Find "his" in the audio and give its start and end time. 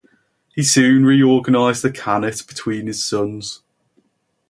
2.87-3.03